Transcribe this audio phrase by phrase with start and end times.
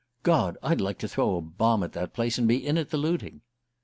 [0.23, 2.97] "God, I'd like to throw a bomb at that place, and be in at the
[2.97, 3.41] looting!"